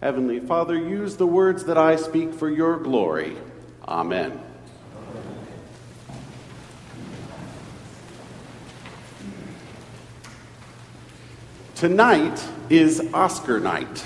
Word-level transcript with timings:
Heavenly 0.00 0.40
Father, 0.40 0.76
use 0.76 1.16
the 1.16 1.26
words 1.26 1.64
that 1.64 1.78
I 1.78 1.96
speak 1.96 2.34
for 2.34 2.50
your 2.50 2.76
glory. 2.78 3.34
Amen. 3.88 4.38
Tonight 11.76 12.46
is 12.68 13.08
Oscar 13.14 13.58
night, 13.58 14.04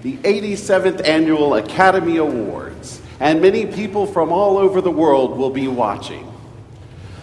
the 0.00 0.16
87th 0.18 1.06
annual 1.06 1.54
Academy 1.54 2.16
Awards, 2.16 3.02
and 3.20 3.42
many 3.42 3.66
people 3.66 4.06
from 4.06 4.32
all 4.32 4.56
over 4.56 4.80
the 4.80 4.90
world 4.90 5.36
will 5.36 5.50
be 5.50 5.68
watching. 5.68 6.32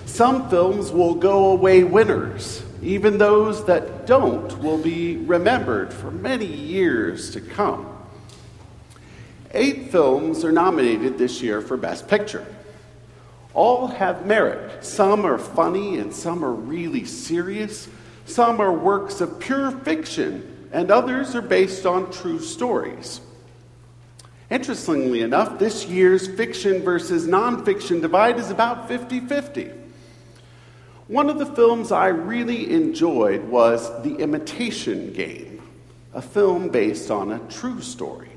Some 0.05 0.49
films 0.51 0.91
will 0.91 1.15
go 1.15 1.51
away 1.51 1.83
winners, 1.83 2.61
even 2.81 3.17
those 3.17 3.65
that 3.65 4.05
don't 4.05 4.59
will 4.59 4.77
be 4.77 5.17
remembered 5.17 5.93
for 5.93 6.11
many 6.11 6.45
years 6.45 7.31
to 7.31 7.41
come. 7.41 7.93
Eight 9.51 9.91
films 9.91 10.43
are 10.43 10.51
nominated 10.51 11.17
this 11.17 11.41
year 11.41 11.61
for 11.61 11.77
Best 11.77 12.07
Picture. 12.07 12.45
All 13.53 13.87
have 13.87 14.25
merit. 14.25 14.83
Some 14.85 15.25
are 15.25 15.39
funny 15.39 15.97
and 15.97 16.13
some 16.13 16.45
are 16.45 16.53
really 16.53 17.05
serious. 17.05 17.87
Some 18.27 18.59
are 18.59 18.73
works 18.73 19.21
of 19.21 19.39
pure 19.39 19.71
fiction, 19.71 20.67
and 20.73 20.91
others 20.91 21.33
are 21.33 21.41
based 21.41 21.85
on 21.85 22.11
true 22.11 22.39
stories. 22.39 23.21
Interestingly 24.49 25.21
enough, 25.21 25.57
this 25.59 25.85
year's 25.85 26.27
fiction 26.27 26.81
versus 26.81 27.25
nonfiction 27.25 28.01
divide 28.01 28.37
is 28.37 28.51
about 28.51 28.89
50 28.89 29.21
50. 29.21 29.71
One 31.07 31.29
of 31.29 31.39
the 31.39 31.45
films 31.45 31.93
I 31.93 32.07
really 32.07 32.73
enjoyed 32.73 33.45
was 33.45 33.89
The 34.03 34.15
Imitation 34.15 35.13
Game, 35.13 35.61
a 36.13 36.21
film 36.21 36.67
based 36.67 37.09
on 37.09 37.31
a 37.31 37.39
true 37.47 37.81
story. 37.81 38.27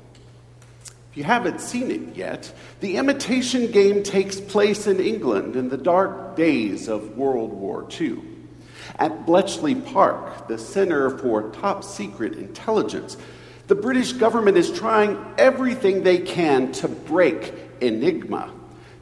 If 1.11 1.17
you 1.17 1.25
haven't 1.25 1.59
seen 1.59 1.91
it 1.91 2.15
yet, 2.15 2.53
The 2.79 2.95
Imitation 2.95 3.69
Game 3.71 4.03
takes 4.03 4.39
place 4.39 4.87
in 4.87 5.01
England 5.01 5.57
in 5.57 5.67
the 5.67 5.75
dark 5.75 6.37
days 6.37 6.87
of 6.87 7.17
World 7.17 7.51
War 7.51 7.85
II. 7.99 8.19
At 8.95 9.25
Bletchley 9.25 9.75
Park, 9.75 10.47
the 10.47 10.57
Center 10.57 11.17
for 11.17 11.49
Top 11.49 11.83
Secret 11.83 12.35
Intelligence, 12.35 13.17
the 13.67 13.75
British 13.75 14.13
government 14.13 14.55
is 14.55 14.71
trying 14.71 15.19
everything 15.37 16.03
they 16.03 16.19
can 16.19 16.71
to 16.73 16.87
break 16.87 17.53
Enigma, 17.81 18.49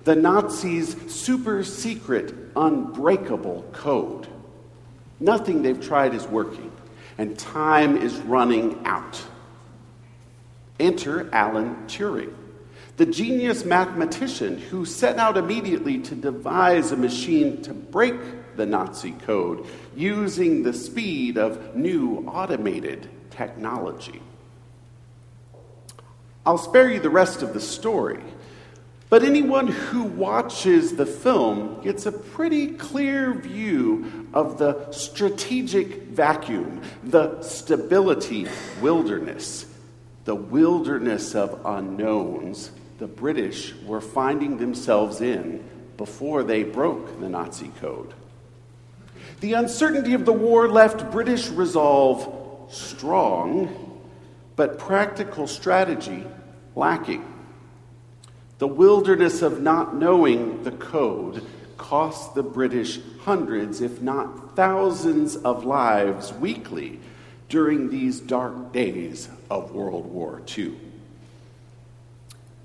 the 0.10 0.16
Nazis' 0.16 0.96
super 1.08 1.64
secret, 1.64 2.34
unbreakable 2.56 3.64
code. 3.72 4.28
Nothing 5.20 5.62
they've 5.62 5.80
tried 5.80 6.16
is 6.16 6.26
working, 6.26 6.72
and 7.20 7.38
time 7.38 7.96
is 7.96 8.16
running 8.22 8.82
out. 8.86 9.24
Enter 10.80 11.30
Alan 11.32 11.76
Turing, 11.86 12.34
the 12.98 13.06
genius 13.06 13.66
mathematician 13.66 14.58
who 14.58 14.84
set 14.84 15.20
out 15.20 15.38
immediately 15.38 16.00
to 16.00 16.16
devise 16.16 16.92
a 16.92 16.98
machine 16.98 17.62
to 17.62 17.72
break 17.76 18.16
the 18.56 18.66
Nazi 18.66 19.12
code 19.12 19.68
using 19.96 20.64
the 20.64 20.74
speed 20.74 21.38
of 21.38 21.76
new 21.76 22.26
automated 22.26 23.08
technology. 23.30 24.24
I'll 26.48 26.58
spare 26.58 26.90
you 26.90 27.00
the 27.00 27.12
rest 27.12 27.44
of 27.44 27.54
the 27.54 27.62
story, 27.62 28.24
but 29.10 29.24
anyone 29.24 29.68
who 29.68 30.04
watches 30.04 30.96
the 30.96 31.06
film 31.06 31.82
gets 31.82 32.06
a 32.06 32.12
pretty 32.12 32.68
clear 32.68 33.34
view 33.34 34.28
of 34.34 34.60
the 34.60 34.92
strategic 34.92 36.04
vacuum, 36.04 36.82
the 37.04 37.42
stability 37.42 38.48
wilderness, 38.82 39.66
the 40.26 40.36
wilderness 40.36 41.34
of 41.34 41.60
unknowns 41.66 42.72
the 43.00 43.08
British 43.08 43.74
were 43.86 44.02
finding 44.02 44.58
themselves 44.58 45.22
in 45.22 45.64
before 45.98 46.44
they 46.44 46.64
broke 46.64 47.20
the 47.20 47.30
Nazi 47.30 47.72
code. 47.80 48.14
The 49.40 49.54
uncertainty 49.54 50.14
of 50.14 50.26
the 50.26 50.34
war 50.34 50.68
left 50.68 51.12
British 51.12 51.50
resolve 51.50 52.72
strong, 52.72 54.02
but 54.56 54.78
practical 54.78 55.48
strategy 55.48 56.26
lacking. 56.76 57.26
The 58.60 58.68
wilderness 58.68 59.42
of 59.42 59.62
not 59.62 59.96
knowing 59.96 60.64
the 60.64 60.72
code 60.72 61.46
cost 61.78 62.36
the 62.36 62.44
British 62.44 63.00
hundreds, 63.22 63.80
if 63.80 64.02
not 64.02 64.58
thousands, 64.58 65.38
of 65.38 65.64
lives 65.64 66.34
weekly 66.34 67.00
during 67.48 67.90
these 67.90 68.20
dark 68.20 68.74
days 68.74 69.30
of 69.50 69.72
World 69.72 70.08
War 70.08 70.42
II. 70.58 70.76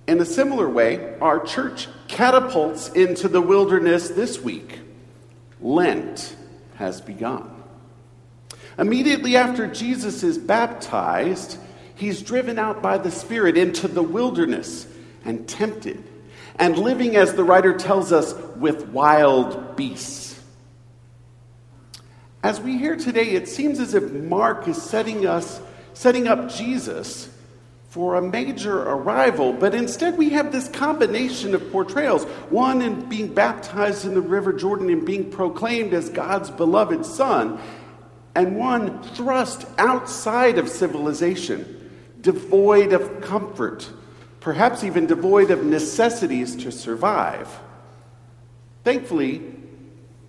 In 0.09 0.21
a 0.21 0.25
similar 0.25 0.69
way, 0.69 1.17
our 1.21 1.39
church 1.39 1.87
catapults 2.09 2.89
into 2.89 3.29
the 3.29 3.41
wilderness 3.41 4.09
this 4.09 4.41
week. 4.41 4.81
Lent 5.61 6.35
has 6.75 7.01
begun. 7.01 7.49
Immediately 8.77 9.37
after 9.37 9.69
Jesus 9.69 10.25
is 10.25 10.39
baptized, 10.39 11.57
he's 11.95 12.21
driven 12.21 12.59
out 12.59 12.83
by 12.83 12.99
the 12.99 13.13
Spirit 13.13 13.57
into 13.57 13.87
the 13.87 14.03
wilderness 14.03 14.89
and 15.25 15.49
tempted, 15.49 16.03
and 16.59 16.79
living, 16.79 17.17
as 17.17 17.35
the 17.35 17.45
writer 17.45 17.77
tells 17.77 18.13
us, 18.13 18.35
with 18.57 18.89
wild 18.89 19.77
beasts. 19.77 20.41
As 22.43 22.61
we 22.61 22.77
hear 22.77 22.97
today, 22.97 23.31
it 23.31 23.49
seems 23.49 23.81
as 23.81 23.95
if 23.95 24.13
Mark 24.13 24.69
is 24.69 24.81
setting 24.81 25.27
us, 25.27 25.61
setting 25.95 26.29
up 26.29 26.51
Jesus 26.51 27.31
for 27.89 28.17
a 28.17 28.23
major 28.23 28.83
arrival, 28.83 29.53
but 29.53 29.75
instead 29.75 30.19
we 30.19 30.31
have 30.31 30.51
this 30.51 30.69
combination 30.69 31.55
of 31.55 31.71
portrayals 31.71 32.25
one 32.51 32.83
in 32.83 33.09
being 33.09 33.33
baptized 33.33 34.05
in 34.05 34.15
the 34.15 34.21
River 34.21 34.53
Jordan 34.53 34.91
and 34.91 35.07
being 35.07 35.31
proclaimed 35.31 35.95
as 35.95 36.11
God's 36.11 36.51
beloved 36.51 37.07
Son, 37.07 37.59
and 38.35 38.57
one 38.57 39.01
thrust 39.15 39.65
outside 39.79 40.59
of 40.59 40.69
civilization, 40.69 41.91
devoid 42.21 42.93
of 42.93 43.21
comfort, 43.21 43.89
perhaps 44.45 44.85
even 44.85 45.07
devoid 45.07 45.51
of 45.51 45.65
necessities 45.65 46.55
to 46.55 46.71
survive. 46.71 47.49
Thankfully, 48.85 49.43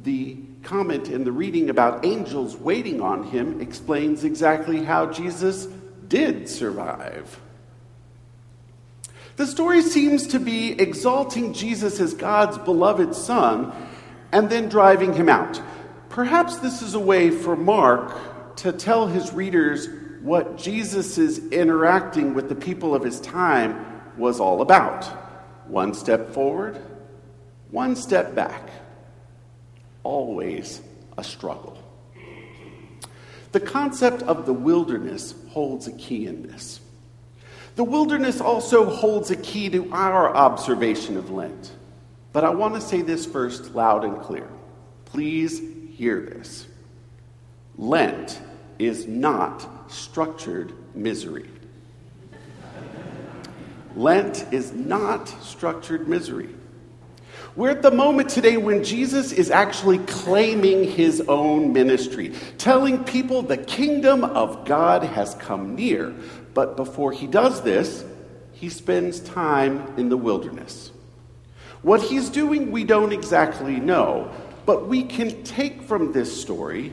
the 0.04 0.38
comment 0.64 1.10
in 1.10 1.26
the 1.26 1.34
reading 1.34 1.70
about 1.70 2.06
angels 2.06 2.56
waiting 2.56 3.02
on 3.02 3.24
him 3.24 3.60
explains 3.60 4.24
exactly 4.24 4.86
how 4.86 5.12
Jesus 5.12 5.66
did 6.08 6.48
survive. 6.48 7.42
The 9.36 9.46
story 9.46 9.82
seems 9.82 10.28
to 10.28 10.40
be 10.40 10.72
exalting 10.80 11.52
Jesus 11.52 12.00
as 12.00 12.14
God's 12.14 12.58
beloved 12.58 13.14
Son 13.16 13.74
and 14.32 14.50
then 14.50 14.70
driving 14.70 15.12
him 15.12 15.28
out. 15.28 15.62
Perhaps 16.08 16.60
this 16.60 16.82
is 16.82 16.94
a 16.94 17.00
way 17.00 17.32
for 17.32 17.58
Mark 17.58 18.56
to 18.56 18.72
tell 18.72 19.08
his 19.08 19.34
readers 19.34 19.90
what 20.22 20.58
Jesus' 20.58 21.18
is 21.18 21.40
interacting 21.50 22.34
with 22.34 22.48
the 22.48 22.56
people 22.56 22.96
of 22.96 23.04
his 23.04 23.20
time 23.20 23.92
was 24.18 24.40
all 24.40 24.62
about. 24.62 25.06
One 25.68 25.94
step 25.94 26.32
forward, 26.32 26.80
one 27.72 27.96
step 27.96 28.36
back. 28.36 28.70
Always 30.04 30.82
a 31.18 31.24
struggle. 31.24 31.82
The 33.52 33.60
concept 33.60 34.22
of 34.24 34.46
the 34.46 34.54
wilderness 34.54 35.34
holds 35.50 35.88
a 35.88 35.94
key 35.94 36.28
in 36.28 36.44
this. 36.44 36.82
The 37.76 37.84
wilderness 37.84 38.40
also 38.40 38.90
holds 38.90 39.32
a 39.32 39.36
key 39.36 39.70
to 39.70 39.92
our 39.92 40.34
observation 40.36 41.18
of 41.18 41.32
Lent. 41.32 41.72
But 42.32 42.44
I 42.44 42.50
want 42.50 42.76
to 42.76 42.82
say 42.82 43.02
this 43.02 43.26
first 43.26 43.74
loud 43.74 44.04
and 44.04 44.22
clear. 44.22 44.48
Please 45.06 45.62
hear 45.96 46.22
this. 46.22 46.68
Lent 47.78 48.42
is 48.78 49.08
not 49.08 49.92
structured 49.92 50.74
misery. 50.94 51.50
Lent 53.96 54.46
is 54.52 54.74
not 54.74 55.30
structured 55.44 56.08
misery. 56.08 56.50
We're 57.56 57.70
at 57.70 57.82
the 57.82 57.92
moment 57.92 58.30
today 58.30 58.58
when 58.58 58.84
Jesus 58.84 59.32
is 59.32 59.50
actually 59.50 60.00
claiming 60.00 60.84
his 60.84 61.22
own 61.22 61.72
ministry, 61.72 62.34
telling 62.58 63.06
people 63.06 63.42
the 63.42 63.56
kingdom 63.58 64.26
of 64.26 64.66
God 64.66 65.04
has 65.04 65.36
come 65.36 65.76
near. 65.76 66.14
But 66.54 66.76
before 66.76 67.14
he 67.14 67.28
does 67.28 67.62
this, 67.62 68.04
he 68.52 68.68
spends 68.70 69.22
time 69.22 69.94
in 69.98 70.10
the 70.10 70.18
wilderness. 70.18 70.92
What 71.82 72.02
he's 72.02 72.30
doing, 72.30 72.72
we 72.72 72.84
don't 72.84 73.14
exactly 73.14 73.80
know, 73.80 74.34
but 74.66 74.88
we 74.88 75.04
can 75.04 75.44
take 75.44 75.84
from 75.84 76.12
this 76.12 76.42
story 76.42 76.92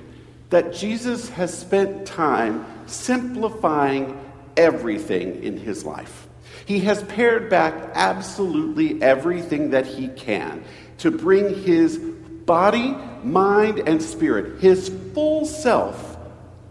that 0.50 0.72
Jesus 0.72 1.28
has 1.30 1.56
spent 1.56 2.06
time 2.06 2.66
simplifying 2.86 4.20
everything 4.56 5.42
in 5.42 5.56
his 5.56 5.84
life. 5.84 6.28
He 6.72 6.80
has 6.80 7.02
pared 7.02 7.50
back 7.50 7.74
absolutely 7.92 9.02
everything 9.02 9.72
that 9.72 9.84
he 9.84 10.08
can 10.08 10.64
to 11.00 11.10
bring 11.10 11.62
his 11.64 11.98
body, 11.98 12.96
mind, 13.22 13.80
and 13.80 14.00
spirit, 14.00 14.58
his 14.62 14.88
full 15.12 15.44
self, 15.44 16.16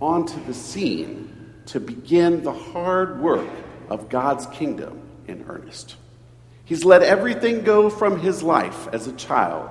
onto 0.02 0.44
the 0.46 0.56
scene 0.56 1.54
to 1.68 1.80
begin 1.80 2.42
the 2.42 2.52
hard 2.52 3.22
work 3.22 3.48
of 3.92 4.10
God's 4.10 4.48
kingdom 4.48 5.08
in 5.28 5.46
earnest. 5.48 5.98
He's 6.66 6.84
let 6.84 7.04
everything 7.04 7.64
go 7.64 7.92
from 7.92 8.20
his 8.22 8.42
life 8.42 8.88
as 8.92 9.06
a 9.06 9.14
child, 9.14 9.70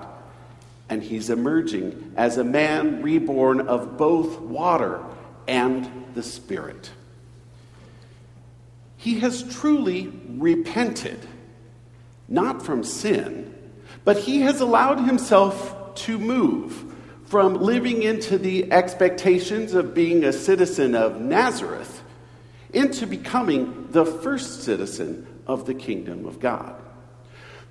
and 0.88 1.02
he's 1.02 1.28
emerging 1.28 2.12
as 2.16 2.36
a 2.36 2.44
man 2.44 3.02
reborn 3.02 3.62
of 3.62 3.96
both 3.96 4.38
water 4.38 5.02
and 5.48 5.90
the 6.14 6.22
Spirit. 6.22 6.92
He 9.00 9.20
has 9.20 9.42
truly 9.54 10.12
repented, 10.28 11.26
not 12.28 12.62
from 12.62 12.84
sin, 12.84 13.54
but 14.04 14.18
he 14.18 14.42
has 14.42 14.60
allowed 14.60 15.06
himself 15.06 15.94
to 15.94 16.18
move 16.18 16.84
from 17.24 17.54
living 17.54 18.02
into 18.02 18.36
the 18.36 18.70
expectations 18.70 19.72
of 19.72 19.94
being 19.94 20.22
a 20.22 20.34
citizen 20.34 20.94
of 20.94 21.18
Nazareth 21.18 22.02
into 22.74 23.06
becoming 23.06 23.86
the 23.90 24.04
first 24.04 24.64
citizen 24.64 25.26
of 25.46 25.64
the 25.64 25.74
kingdom 25.74 26.26
of 26.26 26.38
God. 26.38 26.74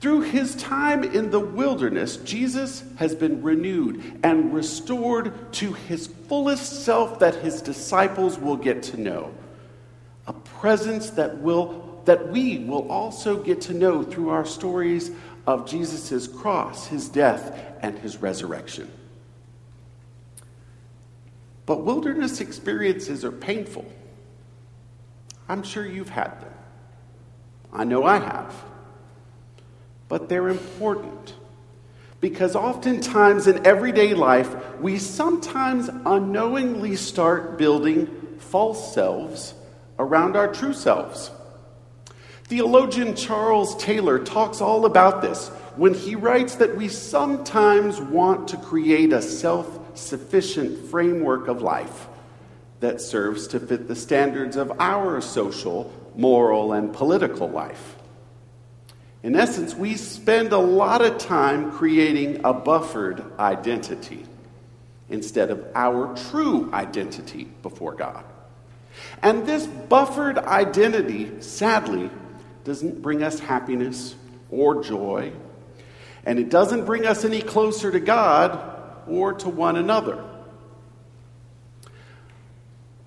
Through 0.01 0.21
his 0.21 0.55
time 0.55 1.03
in 1.03 1.29
the 1.29 1.39
wilderness, 1.39 2.17
Jesus 2.17 2.83
has 2.95 3.13
been 3.13 3.43
renewed 3.43 4.19
and 4.23 4.51
restored 4.51 5.53
to 5.53 5.73
his 5.73 6.07
fullest 6.07 6.85
self 6.85 7.19
that 7.19 7.35
his 7.35 7.61
disciples 7.61 8.39
will 8.39 8.57
get 8.57 8.81
to 8.83 8.99
know. 8.99 9.31
A 10.29 10.33
presence 10.33 11.09
that 11.11 11.39
will 11.39 11.89
that 12.05 12.29
we 12.29 12.57
will 12.59 12.89
also 12.91 13.37
get 13.37 13.61
to 13.61 13.73
know 13.73 14.01
through 14.01 14.29
our 14.29 14.45
stories 14.45 15.11
of 15.45 15.67
Jesus' 15.67 16.27
cross, 16.27 16.87
his 16.87 17.09
death, 17.09 17.55
and 17.81 17.99
his 17.99 18.17
resurrection. 18.17 18.91
But 21.67 21.83
wilderness 21.83 22.41
experiences 22.41 23.23
are 23.23 23.31
painful. 23.31 23.85
I'm 25.47 25.61
sure 25.61 25.85
you've 25.85 26.09
had 26.09 26.41
them. 26.41 26.53
I 27.71 27.83
know 27.83 28.05
I 28.05 28.17
have. 28.17 28.55
But 30.07 30.29
they're 30.29 30.49
important. 30.49 31.35
Because 32.21 32.55
oftentimes 32.55 33.45
in 33.45 33.67
everyday 33.67 34.15
life, 34.15 34.79
we 34.79 34.97
sometimes 34.97 35.89
unknowingly 35.89 36.95
start 36.95 37.57
building 37.59 38.07
false 38.39 38.95
selves 38.95 39.53
around 39.99 40.35
our 40.35 40.51
true 40.51 40.73
selves. 40.73 41.29
Theologian 42.45 43.15
Charles 43.15 43.75
Taylor 43.75 44.17
talks 44.17 44.59
all 44.59 44.85
about 44.85 45.21
this 45.21 45.49
when 45.75 45.93
he 45.93 46.15
writes 46.15 46.55
that 46.55 46.75
we 46.75 46.87
sometimes 46.87 48.01
want 48.01 48.47
to 48.47 48.57
create 48.57 49.13
a 49.13 49.21
self 49.21 49.75
sufficient 49.95 50.89
framework 50.89 51.47
of 51.47 51.61
life 51.61 52.07
that 52.79 53.01
serves 53.01 53.47
to 53.47 53.59
fit 53.59 53.87
the 53.87 53.95
standards 53.95 54.55
of 54.55 54.71
our 54.79 55.21
social, 55.21 55.93
moral, 56.15 56.73
and 56.73 56.93
political 56.93 57.49
life. 57.49 57.97
In 59.21 59.35
essence, 59.35 59.75
we 59.75 59.95
spend 59.95 60.53
a 60.53 60.57
lot 60.57 61.03
of 61.03 61.17
time 61.17 61.71
creating 61.71 62.41
a 62.45 62.53
buffered 62.53 63.23
identity 63.37 64.25
instead 65.09 65.51
of 65.51 65.67
our 65.75 66.15
true 66.29 66.69
identity 66.73 67.43
before 67.61 67.93
God. 67.93 68.23
And 69.21 69.45
this 69.45 69.65
buffered 69.67 70.37
identity, 70.37 71.41
sadly, 71.41 72.09
doesn't 72.63 73.01
bring 73.01 73.23
us 73.23 73.39
happiness 73.39 74.15
or 74.49 74.83
joy, 74.83 75.31
and 76.25 76.39
it 76.39 76.49
doesn't 76.49 76.85
bring 76.85 77.05
us 77.05 77.25
any 77.25 77.41
closer 77.41 77.91
to 77.91 77.99
God 77.99 78.59
or 79.07 79.33
to 79.33 79.49
one 79.49 79.75
another. 79.75 80.23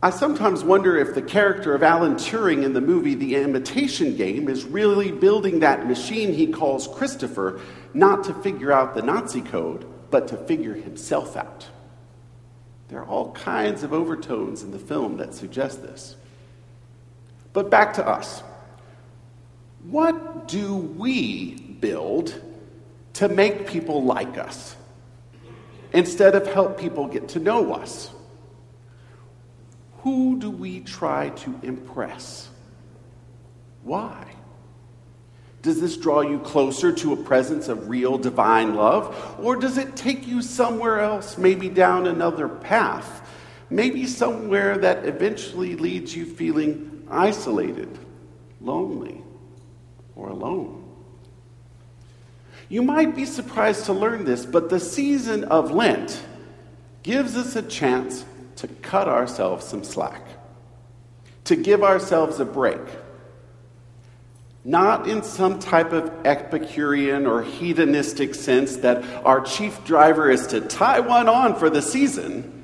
I 0.04 0.10
sometimes 0.10 0.64
wonder 0.64 0.96
if 0.96 1.14
the 1.14 1.22
character 1.22 1.76
of 1.76 1.84
Alan 1.84 2.16
Turing 2.16 2.64
in 2.64 2.72
the 2.72 2.80
movie 2.80 3.14
The 3.14 3.36
Imitation 3.36 4.16
Game 4.16 4.48
is 4.48 4.64
really 4.64 5.12
building 5.12 5.60
that 5.60 5.86
machine 5.86 6.32
he 6.32 6.48
calls 6.48 6.88
Christopher 6.88 7.60
not 7.94 8.24
to 8.24 8.34
figure 8.34 8.72
out 8.72 8.94
the 8.94 9.02
Nazi 9.02 9.42
code, 9.42 9.86
but 10.10 10.26
to 10.28 10.36
figure 10.36 10.74
himself 10.74 11.36
out. 11.36 11.68
There 12.88 13.00
are 13.00 13.06
all 13.06 13.32
kinds 13.32 13.82
of 13.82 13.92
overtones 13.92 14.62
in 14.62 14.70
the 14.70 14.78
film 14.78 15.16
that 15.18 15.34
suggest 15.34 15.82
this. 15.82 16.16
But 17.52 17.70
back 17.70 17.94
to 17.94 18.06
us. 18.06 18.42
What 19.84 20.48
do 20.48 20.76
we 20.76 21.54
build 21.80 22.40
to 23.14 23.28
make 23.28 23.66
people 23.66 24.04
like 24.04 24.38
us? 24.38 24.76
instead 25.92 26.34
of 26.34 26.46
help 26.46 26.78
people 26.78 27.06
get 27.06 27.28
to 27.28 27.38
know 27.38 27.74
us? 27.74 28.10
Who 29.98 30.38
do 30.38 30.50
we 30.50 30.80
try 30.80 31.30
to 31.30 31.60
impress? 31.62 32.48
Why? 33.82 34.31
Does 35.62 35.80
this 35.80 35.96
draw 35.96 36.22
you 36.22 36.40
closer 36.40 36.92
to 36.92 37.12
a 37.12 37.16
presence 37.16 37.68
of 37.68 37.88
real 37.88 38.18
divine 38.18 38.74
love? 38.74 39.36
Or 39.40 39.54
does 39.54 39.78
it 39.78 39.94
take 39.94 40.26
you 40.26 40.42
somewhere 40.42 40.98
else, 41.00 41.38
maybe 41.38 41.68
down 41.68 42.08
another 42.08 42.48
path? 42.48 43.30
Maybe 43.70 44.06
somewhere 44.06 44.76
that 44.78 45.06
eventually 45.06 45.76
leads 45.76 46.16
you 46.16 46.26
feeling 46.26 47.06
isolated, 47.08 47.96
lonely, 48.60 49.22
or 50.16 50.30
alone? 50.30 50.82
You 52.68 52.82
might 52.82 53.14
be 53.14 53.24
surprised 53.24 53.84
to 53.86 53.92
learn 53.92 54.24
this, 54.24 54.44
but 54.44 54.68
the 54.68 54.80
season 54.80 55.44
of 55.44 55.70
Lent 55.70 56.20
gives 57.04 57.36
us 57.36 57.54
a 57.54 57.62
chance 57.62 58.24
to 58.56 58.66
cut 58.66 59.08
ourselves 59.08 59.64
some 59.64 59.84
slack, 59.84 60.26
to 61.44 61.54
give 61.54 61.84
ourselves 61.84 62.40
a 62.40 62.44
break. 62.44 62.80
Not 64.64 65.08
in 65.08 65.24
some 65.24 65.58
type 65.58 65.92
of 65.92 66.12
Epicurean 66.24 67.26
or 67.26 67.42
hedonistic 67.42 68.34
sense 68.34 68.76
that 68.78 69.02
our 69.24 69.40
chief 69.40 69.84
driver 69.84 70.30
is 70.30 70.46
to 70.48 70.60
tie 70.60 71.00
one 71.00 71.28
on 71.28 71.58
for 71.58 71.68
the 71.68 71.82
season, 71.82 72.62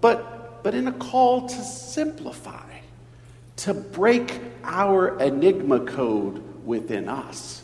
but, 0.00 0.64
but 0.64 0.74
in 0.74 0.88
a 0.88 0.92
call 0.92 1.48
to 1.48 1.62
simplify, 1.62 2.68
to 3.58 3.74
break 3.74 4.40
our 4.64 5.20
enigma 5.20 5.80
code 5.80 6.42
within 6.64 7.08
us. 7.08 7.62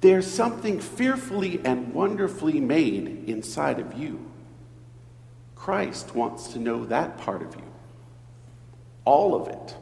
There's 0.00 0.26
something 0.26 0.80
fearfully 0.80 1.60
and 1.64 1.94
wonderfully 1.94 2.60
made 2.60 3.28
inside 3.28 3.78
of 3.78 3.96
you. 3.96 4.28
Christ 5.54 6.14
wants 6.14 6.48
to 6.48 6.58
know 6.58 6.84
that 6.86 7.18
part 7.18 7.42
of 7.42 7.54
you, 7.54 7.64
all 9.04 9.40
of 9.40 9.48
it. 9.48 9.76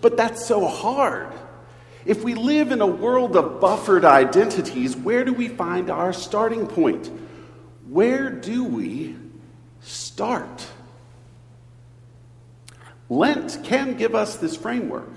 But 0.00 0.16
that's 0.16 0.46
so 0.46 0.66
hard. 0.66 1.32
If 2.04 2.24
we 2.24 2.34
live 2.34 2.72
in 2.72 2.80
a 2.80 2.86
world 2.86 3.36
of 3.36 3.60
buffered 3.60 4.04
identities, 4.04 4.96
where 4.96 5.24
do 5.24 5.32
we 5.32 5.48
find 5.48 5.90
our 5.90 6.12
starting 6.12 6.66
point? 6.66 7.10
Where 7.88 8.30
do 8.30 8.64
we 8.64 9.16
start? 9.82 10.66
Lent 13.10 13.60
can 13.64 13.96
give 13.96 14.14
us 14.14 14.36
this 14.36 14.56
framework. 14.56 15.10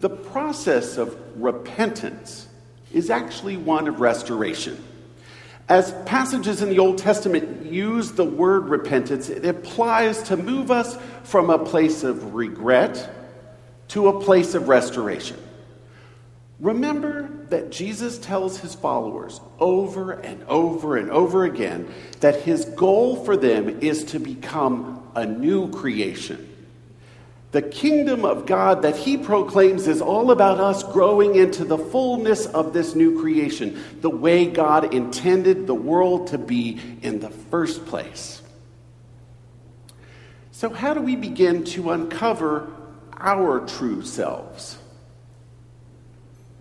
The 0.00 0.10
process 0.10 0.98
of 0.98 1.16
repentance 1.36 2.48
is 2.92 3.08
actually 3.08 3.56
one 3.56 3.88
of 3.88 4.00
restoration. 4.00 4.82
As 5.68 5.92
passages 6.04 6.62
in 6.62 6.68
the 6.68 6.78
Old 6.78 6.98
Testament 6.98 7.66
use 7.66 8.12
the 8.12 8.24
word 8.24 8.68
repentance, 8.68 9.28
it 9.28 9.44
applies 9.44 10.22
to 10.24 10.36
move 10.36 10.70
us 10.70 10.98
from 11.24 11.50
a 11.50 11.58
place 11.58 12.04
of 12.04 12.34
regret 12.34 13.15
to 13.88 14.08
a 14.08 14.20
place 14.20 14.54
of 14.54 14.68
restoration. 14.68 15.36
Remember 16.58 17.28
that 17.50 17.70
Jesus 17.70 18.18
tells 18.18 18.58
his 18.58 18.74
followers 18.74 19.40
over 19.58 20.12
and 20.12 20.42
over 20.44 20.96
and 20.96 21.10
over 21.10 21.44
again 21.44 21.92
that 22.20 22.42
his 22.42 22.64
goal 22.64 23.24
for 23.24 23.36
them 23.36 23.80
is 23.80 24.04
to 24.04 24.18
become 24.18 25.06
a 25.14 25.26
new 25.26 25.70
creation. 25.70 26.52
The 27.52 27.62
kingdom 27.62 28.24
of 28.24 28.46
God 28.46 28.82
that 28.82 28.96
he 28.96 29.16
proclaims 29.16 29.86
is 29.86 30.02
all 30.02 30.30
about 30.30 30.58
us 30.58 30.82
growing 30.82 31.36
into 31.36 31.64
the 31.64 31.78
fullness 31.78 32.46
of 32.46 32.72
this 32.72 32.94
new 32.94 33.20
creation, 33.20 33.82
the 34.00 34.10
way 34.10 34.46
God 34.46 34.92
intended 34.92 35.66
the 35.66 35.74
world 35.74 36.28
to 36.28 36.38
be 36.38 36.80
in 37.02 37.20
the 37.20 37.30
first 37.30 37.86
place. 37.86 38.42
So, 40.52 40.70
how 40.70 40.94
do 40.94 41.00
we 41.00 41.16
begin 41.16 41.64
to 41.64 41.92
uncover 41.92 42.70
our 43.18 43.60
true 43.66 44.02
selves? 44.02 44.78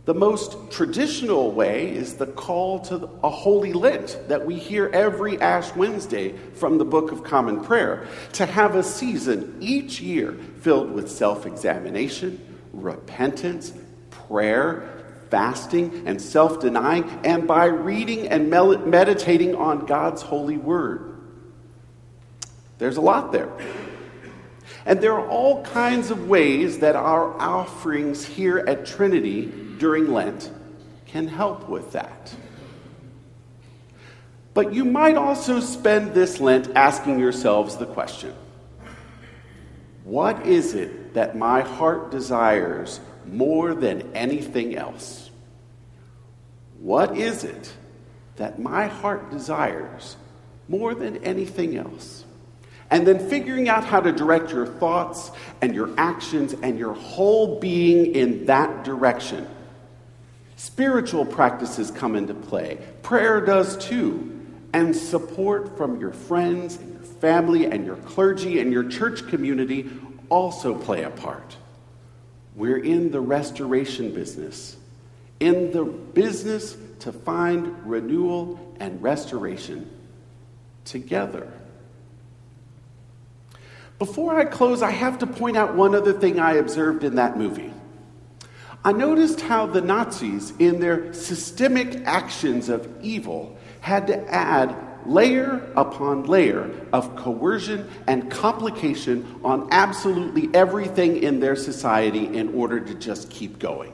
The 0.05 0.13
most 0.13 0.71
traditional 0.71 1.51
way 1.51 1.89
is 1.89 2.13
the 2.13 2.27
call 2.27 2.79
to 2.81 3.09
a 3.23 3.29
holy 3.29 3.73
Lent 3.73 4.19
that 4.27 4.45
we 4.45 4.55
hear 4.55 4.87
every 4.93 5.41
Ash 5.41 5.75
Wednesday 5.75 6.37
from 6.53 6.77
the 6.77 6.85
Book 6.85 7.11
of 7.11 7.23
Common 7.23 7.63
Prayer 7.63 8.07
to 8.33 8.45
have 8.45 8.75
a 8.75 8.83
season 8.83 9.57
each 9.59 9.99
year 10.01 10.33
filled 10.61 10.91
with 10.91 11.09
self 11.09 11.47
examination, 11.47 12.39
repentance, 12.71 13.73
prayer, 14.11 15.03
fasting, 15.31 16.03
and 16.05 16.21
self 16.21 16.59
denying, 16.59 17.03
and 17.23 17.47
by 17.47 17.65
reading 17.65 18.27
and 18.27 18.47
meditating 18.49 19.55
on 19.55 19.87
God's 19.87 20.21
holy 20.21 20.57
word. 20.57 21.19
There's 22.77 22.97
a 22.97 23.01
lot 23.01 23.31
there. 23.31 23.51
And 24.85 25.01
there 25.01 25.13
are 25.13 25.27
all 25.27 25.63
kinds 25.63 26.11
of 26.11 26.27
ways 26.27 26.79
that 26.79 26.95
our 26.95 27.33
offerings 27.41 28.23
here 28.23 28.59
at 28.59 28.85
Trinity 28.85 29.47
during 29.79 30.11
Lent 30.11 30.51
can 31.07 31.27
help 31.27 31.67
with 31.67 31.93
that. 31.93 32.35
But 34.53 34.73
you 34.73 34.85
might 34.85 35.15
also 35.15 35.59
spend 35.59 36.13
this 36.13 36.39
Lent 36.39 36.75
asking 36.75 37.19
yourselves 37.19 37.77
the 37.77 37.85
question 37.85 38.33
What 40.03 40.45
is 40.45 40.75
it 40.75 41.15
that 41.15 41.35
my 41.35 41.61
heart 41.61 42.11
desires 42.11 42.99
more 43.25 43.73
than 43.73 44.13
anything 44.13 44.75
else? 44.75 45.31
What 46.79 47.17
is 47.17 47.43
it 47.43 47.73
that 48.35 48.59
my 48.59 48.87
heart 48.87 49.31
desires 49.31 50.15
more 50.67 50.93
than 50.93 51.23
anything 51.23 51.75
else? 51.75 52.24
And 52.95 53.05
then 53.05 53.27
figuring 53.27 53.67
out 53.67 53.83
how 53.83 53.99
to 53.99 54.13
direct 54.13 54.53
your 54.53 54.65
thoughts 54.65 55.29
and 55.61 55.75
your 55.75 55.89
actions 55.97 56.53
and 56.53 56.79
your 56.79 56.93
whole 56.93 57.59
being 57.59 58.15
in 58.15 58.45
that 58.45 58.85
direction. 58.85 59.45
Spiritual 60.55 61.25
practices 61.25 61.91
come 61.91 62.15
into 62.15 62.33
play. 62.33 62.77
Prayer 63.03 63.41
does 63.41 63.75
too. 63.75 64.31
And 64.71 64.95
support 64.95 65.75
from 65.75 65.99
your 65.99 66.13
friends 66.13 66.77
and 66.77 66.93
your 66.93 67.03
family 67.03 67.65
and 67.65 67.85
your 67.85 67.97
clergy 67.97 68.61
and 68.61 68.71
your 68.71 68.87
church 68.87 69.27
community 69.27 69.89
also 70.29 70.73
play 70.73 71.03
a 71.03 71.09
part. 71.09 71.57
We're 72.55 72.77
in 72.77 73.11
the 73.11 73.19
restoration 73.19 74.13
business, 74.13 74.77
in 75.41 75.73
the 75.73 75.83
business 75.83 76.77
to 76.99 77.11
find 77.11 77.75
renewal 77.85 78.57
and 78.79 79.03
restoration 79.03 79.89
together. 80.85 81.51
Before 83.97 84.37
I 84.37 84.45
close, 84.45 84.81
I 84.81 84.91
have 84.91 85.19
to 85.19 85.27
point 85.27 85.55
out 85.55 85.75
one 85.75 85.95
other 85.95 86.13
thing 86.13 86.39
I 86.39 86.55
observed 86.55 87.03
in 87.03 87.15
that 87.15 87.37
movie. 87.37 87.73
I 88.83 88.91
noticed 88.91 89.41
how 89.41 89.65
the 89.65 89.81
Nazis, 89.81 90.53
in 90.59 90.79
their 90.79 91.13
systemic 91.13 92.05
actions 92.05 92.69
of 92.69 92.87
evil, 93.01 93.57
had 93.81 94.07
to 94.07 94.31
add 94.31 94.75
layer 95.05 95.71
upon 95.75 96.23
layer 96.25 96.69
of 96.91 97.15
coercion 97.15 97.89
and 98.07 98.29
complication 98.29 99.39
on 99.43 99.67
absolutely 99.71 100.49
everything 100.53 101.17
in 101.17 101.39
their 101.39 101.55
society 101.55 102.25
in 102.25 102.53
order 102.53 102.79
to 102.79 102.93
just 102.95 103.29
keep 103.29 103.59
going. 103.59 103.93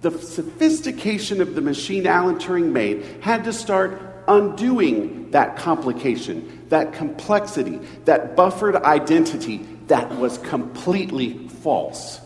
The 0.00 0.12
sophistication 0.12 1.40
of 1.40 1.54
the 1.54 1.60
machine 1.60 2.06
Alan 2.06 2.36
Turing 2.36 2.70
made 2.70 3.04
had 3.20 3.44
to 3.44 3.52
start 3.52 4.07
undoing 4.28 5.30
that 5.30 5.56
complication, 5.56 6.66
that 6.68 6.92
complexity, 6.92 7.80
that 8.04 8.36
buffered 8.36 8.76
identity 8.76 9.66
that 9.88 10.16
was 10.16 10.38
completely 10.38 11.48
false. 11.48 12.20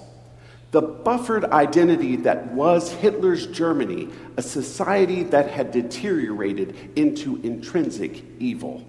The 0.73 0.83
buffered 0.83 1.45
identity 1.45 2.17
that 2.17 2.53
was 2.53 2.91
Hitler's 2.93 3.47
Germany, 3.47 4.09
a 4.37 4.43
society 4.43 5.23
that 5.25 5.51
had 5.51 5.71
deteriorated 5.71 6.93
into 6.97 7.37
intrinsic 7.43 8.25
evil. 8.39 8.85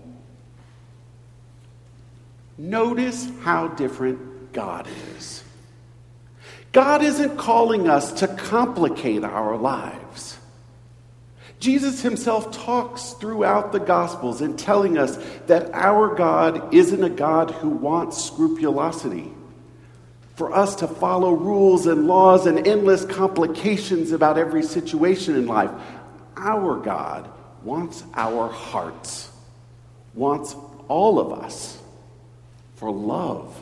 Notice 2.57 3.29
how 3.41 3.67
different 3.69 4.53
God 4.53 4.87
is. 5.17 5.43
God 6.71 7.03
isn't 7.03 7.37
calling 7.37 7.89
us 7.89 8.13
to 8.13 8.27
complicate 8.27 9.23
our 9.23 9.57
lives. 9.57 10.37
Jesus 11.63 12.01
himself 12.01 12.51
talks 12.51 13.11
throughout 13.13 13.71
the 13.71 13.79
Gospels 13.79 14.41
in 14.41 14.57
telling 14.57 14.97
us 14.97 15.17
that 15.47 15.71
our 15.71 16.13
God 16.13 16.73
isn't 16.73 17.01
a 17.01 17.09
God 17.09 17.51
who 17.51 17.69
wants 17.69 18.21
scrupulosity. 18.21 19.31
For 20.35 20.53
us 20.53 20.75
to 20.75 20.89
follow 20.89 21.31
rules 21.31 21.87
and 21.87 22.05
laws 22.05 22.47
and 22.47 22.67
endless 22.67 23.05
complications 23.05 24.11
about 24.11 24.37
every 24.37 24.61
situation 24.61 25.37
in 25.37 25.47
life. 25.47 25.71
Our 26.35 26.81
God 26.81 27.29
wants 27.63 28.03
our 28.13 28.49
hearts, 28.49 29.31
wants 30.13 30.57
all 30.89 31.17
of 31.17 31.31
us 31.31 31.81
for 32.75 32.91
love. 32.91 33.57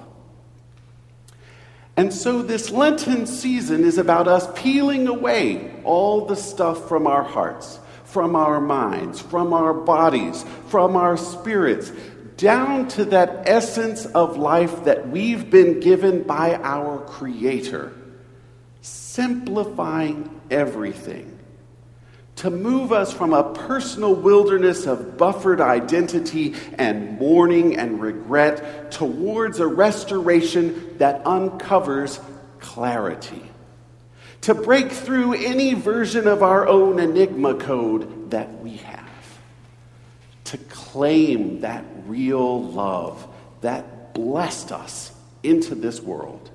And 1.96 2.12
so, 2.12 2.42
this 2.42 2.72
Lenten 2.72 3.28
season 3.28 3.84
is 3.84 4.00
about 4.00 4.28
us 4.28 4.48
peeling 4.60 5.08
away 5.08 5.72
all 5.84 6.26
the 6.26 6.36
stuff 6.36 6.88
from 6.88 7.06
our 7.06 7.22
hearts 7.22 7.78
from 8.12 8.36
our 8.36 8.60
minds, 8.60 9.22
from 9.22 9.54
our 9.54 9.74
bodies, 9.74 10.44
from 10.68 10.96
our 10.96 11.16
spirits, 11.16 11.92
down 12.36 12.88
to 12.90 13.06
that 13.06 13.48
essence 13.48 14.06
of 14.06 14.38
life 14.38 14.84
that 14.84 15.08
we've 15.10 15.50
been 15.50 15.80
given 15.80 16.24
by 16.24 16.56
our 16.56 17.00
Creator, 17.06 17.94
simplifying 18.82 20.42
everything. 20.50 21.40
To 22.38 22.50
move 22.50 22.92
us 22.92 23.14
from 23.14 23.34
a 23.34 23.54
personal 23.54 24.16
wilderness 24.16 24.88
of 24.88 25.18
buffered 25.18 25.62
identity 25.62 26.56
and 26.74 27.20
mourning 27.20 27.78
and 27.78 28.02
regret 28.02 28.92
towards 28.92 29.60
a 29.60 29.68
restoration 29.68 30.98
that 30.98 31.26
uncovers 31.28 32.20
clarity 32.60 33.51
to 34.42 34.56
break 34.56 34.92
through 34.92 35.34
any 35.34 35.74
version 35.74 36.28
of 36.28 36.42
our 36.42 36.68
own 36.68 37.00
enigma 37.00 37.56
code 37.56 38.32
that 38.32 38.62
we 38.62 38.78
have, 38.78 39.40
to 40.46 40.58
claim 40.58 41.62
that 41.62 41.86
real 42.06 42.64
love 42.64 43.28
that 43.62 44.14
blessed 44.14 44.72
us 44.72 45.14
into 45.44 45.76
this 45.76 46.02
world, 46.02 46.50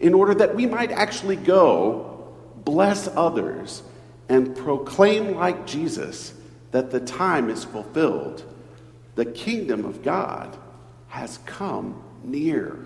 in 0.00 0.14
order 0.14 0.34
that 0.34 0.54
we 0.54 0.66
might 0.66 0.90
actually 0.90 1.36
go, 1.36 2.34
bless 2.64 3.06
others, 3.08 3.82
and 4.28 4.56
proclaim 4.56 5.36
like 5.36 5.66
Jesus 5.66 6.34
that 6.72 6.90
the 6.90 7.00
time 7.00 7.50
is 7.50 7.64
fulfilled. 7.64 8.44
The 9.14 9.26
kingdom 9.26 9.84
of 9.84 10.02
God 10.02 10.56
has 11.08 11.38
come 11.44 12.02
near. 12.24 12.78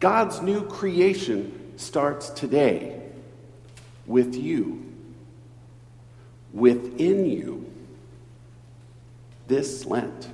God's 0.00 0.40
new 0.40 0.62
creation 0.62 1.59
starts 1.80 2.28
today 2.30 3.00
with 4.06 4.34
you, 4.34 4.84
within 6.52 7.24
you, 7.26 7.70
this 9.46 9.86
Lent. 9.86 10.28